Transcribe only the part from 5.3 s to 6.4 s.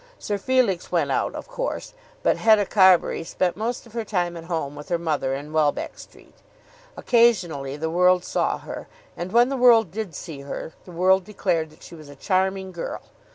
in Welbeck Street.